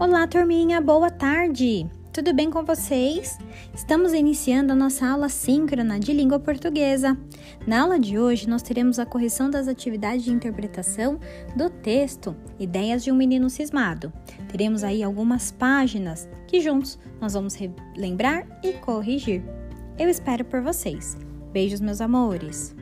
Olá, 0.00 0.26
turminha, 0.26 0.80
boa 0.80 1.10
tarde! 1.10 1.86
Tudo 2.10 2.32
bem 2.32 2.50
com 2.50 2.64
vocês? 2.64 3.36
Estamos 3.74 4.14
iniciando 4.14 4.72
a 4.72 4.74
nossa 4.74 5.06
aula 5.06 5.28
síncrona 5.28 6.00
de 6.00 6.14
língua 6.14 6.40
portuguesa. 6.40 7.18
Na 7.66 7.82
aula 7.82 8.00
de 8.00 8.18
hoje, 8.18 8.48
nós 8.48 8.62
teremos 8.62 8.98
a 8.98 9.04
correção 9.04 9.50
das 9.50 9.68
atividades 9.68 10.24
de 10.24 10.32
interpretação 10.32 11.20
do 11.54 11.68
texto 11.68 12.34
Ideias 12.58 13.04
de 13.04 13.12
um 13.12 13.14
Menino 13.14 13.50
Cismado. 13.50 14.10
Teremos 14.48 14.82
aí 14.82 15.02
algumas 15.02 15.50
páginas 15.50 16.26
que 16.48 16.62
juntos 16.62 16.98
nós 17.20 17.34
vamos 17.34 17.58
lembrar 17.94 18.46
e 18.64 18.72
corrigir. 18.72 19.42
Eu 19.98 20.08
espero 20.08 20.46
por 20.46 20.62
vocês. 20.62 21.18
Beijos, 21.52 21.78
meus 21.78 22.00
amores! 22.00 22.74